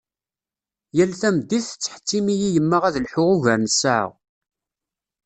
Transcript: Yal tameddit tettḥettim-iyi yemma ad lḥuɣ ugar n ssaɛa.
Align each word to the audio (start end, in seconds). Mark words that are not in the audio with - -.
Yal 0.97 1.11
tameddit 1.21 1.65
tettḥettim-iyi 1.69 2.49
yemma 2.51 2.77
ad 2.87 2.95
lḥuɣ 3.03 3.27
ugar 3.35 3.57
n 3.59 3.67
ssaɛa. 3.73 4.07